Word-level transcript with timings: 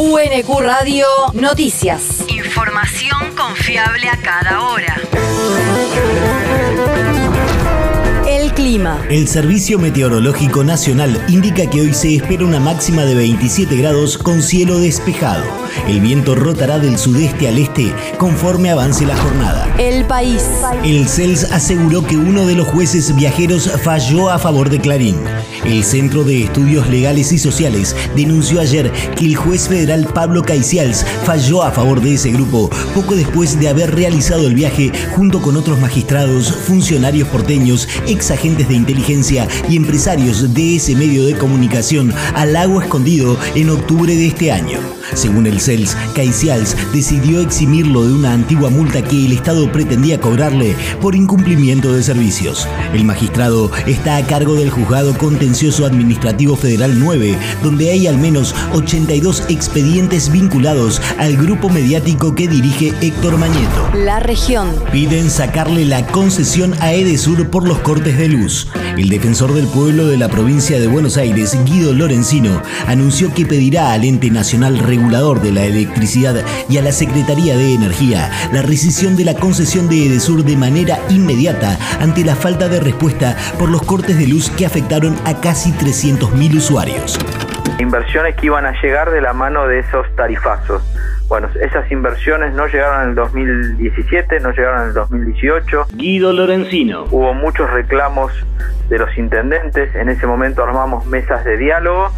UNQ 0.00 0.60
Radio 0.60 1.06
Noticias. 1.32 2.24
Información 2.28 3.34
confiable 3.36 4.08
a 4.08 4.16
cada 4.22 4.62
hora. 4.62 4.94
El 8.28 8.52
clima. 8.52 9.04
El 9.10 9.26
Servicio 9.26 9.76
Meteorológico 9.80 10.62
Nacional 10.62 11.20
indica 11.26 11.68
que 11.68 11.80
hoy 11.80 11.94
se 11.94 12.14
espera 12.14 12.44
una 12.44 12.60
máxima 12.60 13.04
de 13.04 13.16
27 13.16 13.74
grados 13.74 14.18
con 14.18 14.40
cielo 14.40 14.78
despejado. 14.78 15.67
El 15.88 16.00
viento 16.00 16.34
rotará 16.34 16.78
del 16.78 16.98
sudeste 16.98 17.48
al 17.48 17.58
este 17.58 17.92
conforme 18.18 18.70
avance 18.70 19.06
la 19.06 19.16
jornada. 19.16 19.74
El 19.78 20.04
país. 20.04 20.42
El 20.84 21.08
CELS 21.08 21.52
aseguró 21.52 22.04
que 22.04 22.16
uno 22.16 22.46
de 22.46 22.54
los 22.54 22.68
jueces 22.68 23.14
viajeros 23.14 23.70
falló 23.82 24.30
a 24.30 24.38
favor 24.38 24.70
de 24.70 24.80
Clarín. 24.80 25.16
El 25.64 25.84
Centro 25.84 26.24
de 26.24 26.44
Estudios 26.44 26.88
Legales 26.88 27.32
y 27.32 27.38
Sociales 27.38 27.94
denunció 28.14 28.60
ayer 28.60 28.90
que 29.16 29.26
el 29.26 29.36
juez 29.36 29.68
federal 29.68 30.06
Pablo 30.06 30.42
Caicials 30.42 31.04
falló 31.24 31.62
a 31.62 31.70
favor 31.70 32.00
de 32.00 32.14
ese 32.14 32.30
grupo 32.30 32.70
poco 32.94 33.14
después 33.14 33.58
de 33.58 33.68
haber 33.68 33.94
realizado 33.94 34.46
el 34.46 34.54
viaje 34.54 34.92
junto 35.16 35.40
con 35.40 35.56
otros 35.56 35.78
magistrados, 35.80 36.52
funcionarios 36.52 37.28
porteños, 37.28 37.88
ex 38.06 38.30
agentes 38.30 38.68
de 38.68 38.74
inteligencia 38.74 39.48
y 39.68 39.76
empresarios 39.76 40.54
de 40.54 40.76
ese 40.76 40.94
medio 40.94 41.26
de 41.26 41.36
comunicación 41.36 42.12
al 42.34 42.52
lago 42.52 42.80
escondido 42.80 43.36
en 43.54 43.70
octubre 43.70 44.14
de 44.14 44.26
este 44.26 44.52
año. 44.52 44.97
Según 45.14 45.46
el 45.46 45.60
CELS, 45.60 45.96
Caicials 46.14 46.76
decidió 46.92 47.40
eximirlo 47.40 48.06
de 48.06 48.12
una 48.12 48.32
antigua 48.32 48.70
multa 48.70 49.02
que 49.02 49.26
el 49.26 49.32
Estado 49.32 49.70
pretendía 49.72 50.20
cobrarle 50.20 50.76
por 51.00 51.14
incumplimiento 51.14 51.92
de 51.92 52.02
servicios. 52.02 52.68
El 52.92 53.04
magistrado 53.04 53.70
está 53.86 54.16
a 54.16 54.26
cargo 54.26 54.54
del 54.54 54.70
juzgado 54.70 55.16
contencioso 55.16 55.86
administrativo 55.86 56.56
federal 56.56 56.98
9, 56.98 57.36
donde 57.62 57.90
hay 57.90 58.06
al 58.06 58.18
menos 58.18 58.54
82 58.74 59.44
expedientes 59.48 60.30
vinculados 60.30 61.00
al 61.18 61.36
grupo 61.36 61.68
mediático 61.68 62.34
que 62.34 62.48
dirige 62.48 62.92
Héctor 63.00 63.38
Mañeto. 63.38 63.90
La 63.94 64.20
región. 64.20 64.68
Piden 64.92 65.30
sacarle 65.30 65.84
la 65.84 66.06
concesión 66.06 66.74
a 66.80 66.92
Edesur 66.92 67.48
por 67.48 67.66
los 67.66 67.78
cortes 67.78 68.18
de 68.18 68.28
luz. 68.28 68.68
El 68.96 69.08
defensor 69.08 69.54
del 69.54 69.66
pueblo 69.66 70.06
de 70.06 70.18
la 70.18 70.28
provincia 70.28 70.78
de 70.78 70.86
Buenos 70.86 71.16
Aires, 71.16 71.56
Guido 71.64 71.94
Lorenzino, 71.94 72.62
anunció 72.86 73.32
que 73.32 73.46
pedirá 73.46 73.92
al 73.92 74.04
ente 74.04 74.30
nacional 74.30 74.78
regulador 74.78 74.97
de 74.98 75.52
la 75.52 75.62
electricidad 75.62 76.34
y 76.68 76.76
a 76.76 76.82
la 76.82 76.90
Secretaría 76.90 77.56
de 77.56 77.72
Energía 77.72 78.30
la 78.52 78.62
rescisión 78.62 79.16
de 79.16 79.24
la 79.24 79.34
concesión 79.34 79.88
de 79.88 80.06
Edesur 80.06 80.42
de 80.42 80.56
manera 80.56 80.98
inmediata 81.08 81.78
ante 82.00 82.24
la 82.24 82.34
falta 82.34 82.68
de 82.68 82.80
respuesta 82.80 83.36
por 83.58 83.70
los 83.70 83.82
cortes 83.82 84.18
de 84.18 84.26
luz 84.26 84.50
que 84.50 84.66
afectaron 84.66 85.16
a 85.24 85.40
casi 85.40 85.70
300.000 85.70 86.56
usuarios. 86.56 87.16
Inversiones 87.78 88.34
que 88.34 88.46
iban 88.46 88.66
a 88.66 88.72
llegar 88.82 89.12
de 89.12 89.20
la 89.20 89.32
mano 89.32 89.68
de 89.68 89.78
esos 89.78 90.04
tarifazos. 90.16 90.82
Bueno, 91.28 91.48
esas 91.60 91.90
inversiones 91.92 92.52
no 92.54 92.66
llegaron 92.66 93.02
en 93.02 93.08
el 93.10 93.14
2017, 93.14 94.40
no 94.40 94.50
llegaron 94.50 94.82
en 94.82 94.88
el 94.88 94.94
2018. 94.94 95.86
Guido 95.94 96.32
Lorenzino. 96.32 97.04
Hubo 97.10 97.34
muchos 97.34 97.70
reclamos 97.70 98.32
de 98.88 98.98
los 98.98 99.16
intendentes, 99.16 99.94
en 99.94 100.08
ese 100.08 100.26
momento 100.26 100.64
armamos 100.64 101.06
mesas 101.06 101.44
de 101.44 101.56
diálogo 101.56 102.10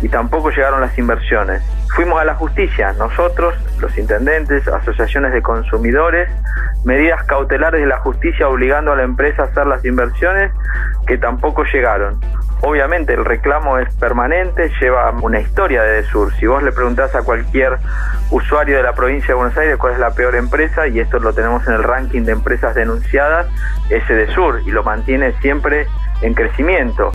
y 0.00 0.08
tampoco 0.08 0.50
llegaron 0.50 0.80
las 0.80 0.96
inversiones. 0.98 1.62
Fuimos 1.94 2.20
a 2.20 2.24
la 2.24 2.34
justicia, 2.34 2.92
nosotros, 2.92 3.54
los 3.80 3.96
intendentes, 3.98 4.66
asociaciones 4.68 5.32
de 5.32 5.42
consumidores, 5.42 6.28
medidas 6.84 7.24
cautelares 7.24 7.80
de 7.80 7.86
la 7.86 7.98
justicia 7.98 8.48
obligando 8.48 8.92
a 8.92 8.96
la 8.96 9.02
empresa 9.02 9.42
a 9.42 9.46
hacer 9.46 9.66
las 9.66 9.84
inversiones 9.84 10.52
que 11.06 11.18
tampoco 11.18 11.64
llegaron. 11.64 12.20
Obviamente 12.60 13.14
el 13.14 13.24
reclamo 13.24 13.78
es 13.78 13.92
permanente, 13.96 14.70
lleva 14.80 15.10
una 15.22 15.40
historia 15.40 15.82
de 15.82 16.02
Sur. 16.04 16.32
Si 16.34 16.46
vos 16.46 16.62
le 16.62 16.72
preguntás 16.72 17.14
a 17.14 17.22
cualquier 17.22 17.78
usuario 18.30 18.76
de 18.76 18.82
la 18.82 18.94
provincia 18.94 19.28
de 19.28 19.34
Buenos 19.34 19.56
Aires 19.56 19.76
cuál 19.76 19.94
es 19.94 19.98
la 20.00 20.10
peor 20.10 20.34
empresa, 20.34 20.88
y 20.88 20.98
esto 20.98 21.18
lo 21.20 21.32
tenemos 21.32 21.66
en 21.68 21.74
el 21.74 21.84
ranking 21.84 22.22
de 22.22 22.32
empresas 22.32 22.74
denunciadas, 22.74 23.46
es 23.90 24.02
Sur 24.34 24.60
y 24.66 24.70
lo 24.70 24.82
mantiene 24.82 25.32
siempre 25.40 25.86
en 26.20 26.34
crecimiento. 26.34 27.12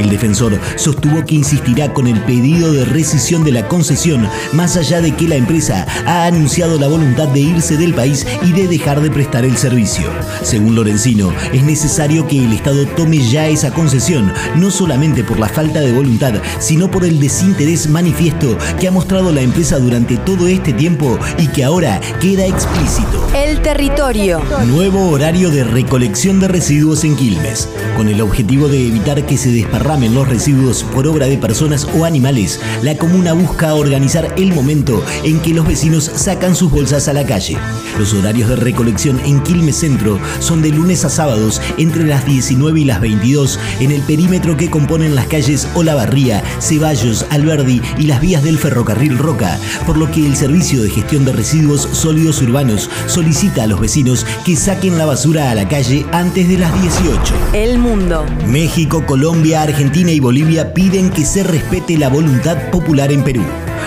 El 0.00 0.08
defensor 0.08 0.58
sostuvo 0.76 1.24
que 1.26 1.34
insistirá 1.34 1.92
con 1.92 2.06
el 2.06 2.18
pedido 2.22 2.72
de 2.72 2.86
rescisión 2.86 3.44
de 3.44 3.52
la 3.52 3.68
concesión, 3.68 4.26
más 4.54 4.78
allá 4.78 5.02
de 5.02 5.14
que 5.14 5.28
la 5.28 5.36
empresa 5.36 5.86
ha 6.06 6.24
anunciado 6.24 6.78
la 6.78 6.88
voluntad 6.88 7.28
de 7.28 7.40
irse 7.40 7.76
del 7.76 7.92
país 7.92 8.26
y 8.42 8.52
de 8.52 8.66
dejar 8.66 9.02
de 9.02 9.10
prestar 9.10 9.44
el 9.44 9.58
servicio. 9.58 10.10
Según 10.42 10.74
Lorenzino, 10.74 11.34
es 11.52 11.62
necesario 11.62 12.26
que 12.26 12.42
el 12.42 12.54
Estado 12.54 12.86
tome 12.86 13.18
ya 13.18 13.46
esa 13.46 13.72
concesión, 13.72 14.32
no 14.56 14.70
solamente 14.70 15.22
por 15.22 15.38
la 15.38 15.48
falta 15.48 15.80
de 15.80 15.92
voluntad, 15.92 16.32
sino 16.58 16.90
por 16.90 17.04
el 17.04 17.20
desinterés 17.20 17.86
manifiesto 17.86 18.56
que 18.80 18.88
ha 18.88 18.90
mostrado 18.90 19.32
la 19.32 19.42
empresa 19.42 19.78
durante 19.78 20.16
todo 20.16 20.48
este 20.48 20.72
tiempo 20.72 21.18
y 21.36 21.46
que 21.48 21.62
ahora 21.62 22.00
queda 22.22 22.46
explícito. 22.46 23.28
El 23.34 23.60
territorio. 23.60 24.40
Nuevo 24.66 25.10
horario 25.10 25.50
de 25.50 25.62
recolección 25.62 26.40
de 26.40 26.48
residuos 26.48 27.04
en 27.04 27.16
Quilmes. 27.16 27.68
Con 27.98 28.08
el 28.08 28.22
objetivo 28.22 28.68
de 28.68 28.86
evitar 28.86 29.26
que 29.26 29.36
se 29.36 29.50
desparramen 29.90 30.14
los 30.14 30.28
residuos 30.28 30.84
por 30.84 31.08
obra 31.08 31.26
de 31.26 31.36
personas 31.36 31.88
o 31.98 32.04
animales, 32.04 32.60
la 32.82 32.96
comuna 32.96 33.32
busca 33.32 33.74
organizar 33.74 34.32
el 34.36 34.52
momento 34.52 35.02
en 35.24 35.40
que 35.40 35.52
los 35.52 35.66
vecinos 35.66 36.04
sacan 36.14 36.54
sus 36.54 36.70
bolsas 36.70 37.08
a 37.08 37.12
la 37.12 37.26
calle. 37.26 37.58
Los 37.98 38.14
horarios 38.14 38.48
de 38.48 38.54
recolección 38.54 39.18
en 39.24 39.42
Quilmes 39.42 39.76
Centro 39.76 40.20
son 40.38 40.62
de 40.62 40.68
lunes 40.68 41.04
a 41.04 41.08
sábados 41.08 41.60
entre 41.76 42.04
las 42.04 42.24
19 42.24 42.80
y 42.80 42.84
las 42.84 43.00
22 43.00 43.58
en 43.80 43.90
el 43.90 44.02
perímetro 44.02 44.56
que 44.56 44.70
componen 44.70 45.16
las 45.16 45.26
calles 45.26 45.66
Olavarría, 45.74 46.44
Ceballos, 46.60 47.26
Alberdi 47.30 47.82
y 47.98 48.04
las 48.04 48.20
vías 48.20 48.44
del 48.44 48.58
ferrocarril 48.58 49.18
Roca, 49.18 49.58
por 49.86 49.96
lo 49.96 50.08
que 50.12 50.24
el 50.24 50.36
Servicio 50.36 50.82
de 50.84 50.90
Gestión 50.90 51.24
de 51.24 51.32
Residuos 51.32 51.88
Sólidos 51.92 52.40
Urbanos 52.42 52.88
solicita 53.06 53.64
a 53.64 53.66
los 53.66 53.80
vecinos 53.80 54.24
que 54.44 54.54
saquen 54.54 54.98
la 54.98 55.06
basura 55.06 55.50
a 55.50 55.54
la 55.56 55.66
calle 55.66 56.06
antes 56.12 56.48
de 56.48 56.58
las 56.58 56.80
18. 56.80 57.34
El 57.54 57.78
mundo. 57.78 58.24
México, 58.46 59.04
Colombia, 59.04 59.62
Argentina 59.62 59.79
y 59.82 60.20
Bolivia 60.20 60.74
piden 60.74 61.08
que 61.08 61.24
se 61.24 61.42
respete 61.42 61.96
la 61.96 62.10
voluntad 62.10 62.70
popular 62.70 63.10
en 63.10 63.24
Perú. 63.24 63.42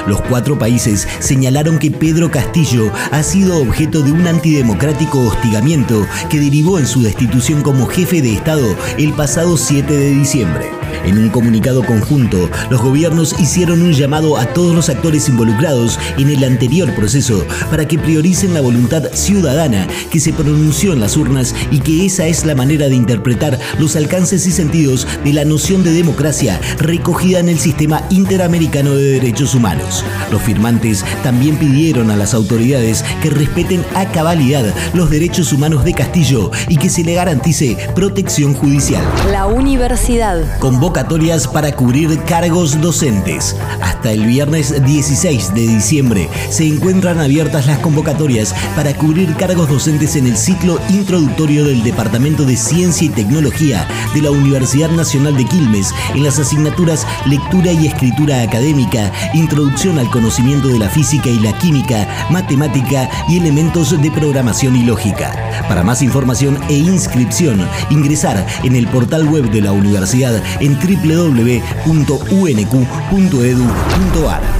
Los 0.07 0.21
cuatro 0.21 0.57
países 0.57 1.07
señalaron 1.19 1.77
que 1.77 1.91
Pedro 1.91 2.31
Castillo 2.31 2.91
ha 3.11 3.21
sido 3.21 3.61
objeto 3.61 4.01
de 4.01 4.11
un 4.11 4.25
antidemocrático 4.25 5.19
hostigamiento 5.19 6.07
que 6.31 6.39
derivó 6.39 6.79
en 6.79 6.87
su 6.87 7.03
destitución 7.03 7.61
como 7.61 7.85
jefe 7.85 8.23
de 8.23 8.33
Estado 8.33 8.75
el 8.97 9.13
pasado 9.13 9.55
7 9.55 9.93
de 9.93 10.09
diciembre. 10.09 10.82
En 11.05 11.17
un 11.17 11.29
comunicado 11.29 11.83
conjunto, 11.83 12.49
los 12.69 12.81
gobiernos 12.81 13.39
hicieron 13.39 13.81
un 13.81 13.93
llamado 13.93 14.37
a 14.37 14.45
todos 14.45 14.75
los 14.75 14.89
actores 14.89 15.27
involucrados 15.29 15.99
en 16.17 16.29
el 16.29 16.43
anterior 16.43 16.93
proceso 16.95 17.45
para 17.69 17.87
que 17.87 17.99
prioricen 17.99 18.53
la 18.53 18.61
voluntad 18.61 19.03
ciudadana 19.13 19.87
que 20.09 20.19
se 20.19 20.33
pronunció 20.33 20.93
en 20.93 20.99
las 20.99 21.17
urnas 21.17 21.55
y 21.71 21.79
que 21.79 22.05
esa 22.05 22.27
es 22.27 22.45
la 22.45 22.55
manera 22.55 22.87
de 22.89 22.95
interpretar 22.95 23.59
los 23.79 23.95
alcances 23.95 24.45
y 24.47 24.51
sentidos 24.51 25.07
de 25.23 25.33
la 25.33 25.45
noción 25.45 25.83
de 25.83 25.91
democracia 25.91 26.59
recogida 26.77 27.39
en 27.39 27.49
el 27.49 27.59
sistema 27.59 28.03
interamericano 28.09 28.95
de 28.95 29.19
derechos 29.19 29.55
humanos. 29.55 30.03
Los 30.31 30.41
firmantes 30.41 31.03
también 31.23 31.57
pidieron 31.57 32.11
a 32.11 32.15
las 32.15 32.33
autoridades 32.33 33.03
que 33.21 33.29
respeten 33.29 33.83
a 33.95 34.05
cabalidad 34.05 34.73
los 34.93 35.09
derechos 35.09 35.53
humanos 35.53 35.83
de 35.83 35.93
Castillo 35.93 36.51
y 36.67 36.77
que 36.77 36.89
se 36.89 37.03
le 37.03 37.13
garantice 37.13 37.77
protección 37.95 38.53
judicial. 38.53 39.03
La 39.31 39.45
universidad. 39.45 40.59
Convocatorias 40.83 41.47
para 41.47 41.71
cubrir 41.71 42.19
cargos 42.25 42.81
docentes. 42.81 43.55
Hasta 43.81 44.11
el 44.11 44.25
viernes 44.25 44.83
16 44.83 45.53
de 45.53 45.61
diciembre 45.61 46.29
se 46.49 46.67
encuentran 46.67 47.21
abiertas 47.21 47.67
las 47.67 47.79
convocatorias 47.79 48.53
para 48.75 48.93
cubrir 48.93 49.33
cargos 49.37 49.69
docentes 49.69 50.17
en 50.17 50.27
el 50.27 50.35
ciclo 50.35 50.81
introductorio 50.89 51.63
del 51.63 51.83
Departamento 51.83 52.43
de 52.43 52.57
Ciencia 52.57 53.07
y 53.07 53.11
Tecnología 53.11 53.87
de 54.13 54.23
la 54.23 54.31
Universidad 54.31 54.89
Nacional 54.89 55.37
de 55.37 55.45
Quilmes 55.45 55.93
en 56.15 56.23
las 56.25 56.37
asignaturas 56.37 57.07
Lectura 57.27 57.71
y 57.71 57.87
Escritura 57.87 58.41
Académica, 58.41 59.09
Introducción 59.33 59.99
al 59.99 60.09
Conocimiento 60.09 60.67
de 60.67 60.79
la 60.79 60.89
Física 60.89 61.29
y 61.29 61.39
la 61.39 61.57
Química, 61.59 62.27
Matemática 62.29 63.09
y 63.29 63.37
Elementos 63.37 64.01
de 64.01 64.11
Programación 64.11 64.75
y 64.75 64.83
Lógica. 64.83 65.31
Para 65.69 65.83
más 65.83 66.01
información 66.01 66.59
e 66.67 66.73
inscripción, 66.73 67.65
ingresar 67.89 68.45
en 68.63 68.75
el 68.75 68.87
portal 68.87 69.29
web 69.29 69.49
de 69.49 69.61
la 69.61 69.71
universidad 69.71 70.43
en 70.59 70.72
www.unq.edu.ar. 70.75 71.93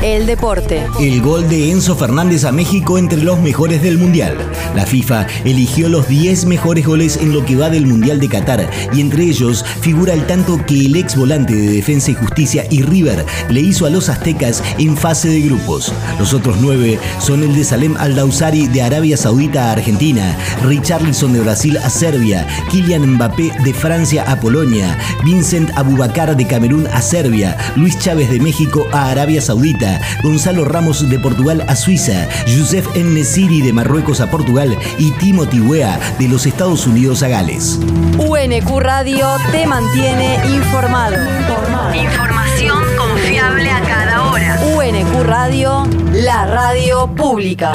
El 0.01 0.25
deporte. 0.25 0.85
El 0.99 1.21
gol 1.21 1.47
de 1.49 1.71
Enzo 1.71 1.95
Fernández 1.95 2.43
a 2.45 2.51
México 2.51 2.97
entre 2.97 3.21
los 3.21 3.39
mejores 3.39 3.81
del 3.81 3.97
Mundial. 3.97 4.37
La 4.75 4.85
FIFA 4.85 5.27
eligió 5.45 5.89
los 5.89 6.07
10 6.07 6.45
mejores 6.45 6.85
goles 6.85 7.17
en 7.17 7.33
lo 7.33 7.45
que 7.45 7.55
va 7.55 7.69
del 7.69 7.85
Mundial 7.85 8.19
de 8.19 8.29
Qatar 8.29 8.69
y 8.93 9.01
entre 9.01 9.23
ellos 9.23 9.65
figura 9.81 10.13
el 10.13 10.25
tanto 10.27 10.63
que 10.65 10.85
el 10.85 10.95
ex 10.95 11.15
volante 11.15 11.53
de 11.53 11.71
Defensa 11.71 12.11
y 12.11 12.15
Justicia 12.15 12.65
y 12.69 12.81
River 12.81 13.25
le 13.49 13.61
hizo 13.61 13.85
a 13.85 13.89
los 13.89 14.09
aztecas 14.09 14.63
en 14.77 14.95
fase 14.97 15.29
de 15.29 15.41
grupos. 15.41 15.93
Los 16.19 16.33
otros 16.33 16.57
nueve 16.61 16.99
son 17.19 17.43
el 17.43 17.55
de 17.55 17.63
Salem 17.63 17.95
Al-Dawsari 17.97 18.67
de 18.67 18.81
Arabia 18.81 19.17
Saudita 19.17 19.69
a 19.69 19.71
Argentina, 19.73 20.37
Richarlison 20.63 21.33
de 21.33 21.39
Brasil 21.41 21.77
a 21.77 21.89
Serbia, 21.89 22.47
Kylian 22.71 23.15
Mbappé 23.15 23.51
de 23.63 23.73
Francia 23.73 24.23
a 24.27 24.39
Polonia, 24.39 24.97
Vincent 25.23 25.71
Abubakar 25.75 26.02
Boubacar 26.03 26.35
de 26.35 26.45
Camerún 26.45 26.85
a 26.87 27.01
Serbia, 27.01 27.57
Luis 27.77 27.97
Chávez 27.97 28.29
de 28.29 28.37
México 28.37 28.85
a 28.91 29.09
Arabia 29.09 29.39
Saudita, 29.39 30.01
Gonzalo 30.21 30.65
Ramos 30.65 31.09
de 31.09 31.17
Portugal 31.17 31.63
a 31.69 31.77
Suiza, 31.77 32.27
Youssef 32.45 32.93
Nesiri 32.97 33.61
de 33.61 33.71
Marruecos 33.71 34.19
a 34.19 34.29
Portugal 34.29 34.77
y 34.97 35.11
Timothy 35.11 35.61
Weah 35.61 35.97
de 36.19 36.27
los 36.27 36.45
Estados 36.45 36.85
Unidos 36.87 37.23
a 37.23 37.29
Gales. 37.29 37.79
UNQ 38.17 38.79
Radio 38.81 39.29
te 39.53 39.65
mantiene 39.65 40.45
informado. 40.53 41.15
Información 41.95 42.83
confiable 42.97 43.71
a 43.71 43.81
cada 43.83 44.29
hora. 44.29 44.59
UNQ 44.75 45.23
Radio, 45.23 45.87
la 46.11 46.45
radio 46.47 47.07
pública. 47.15 47.71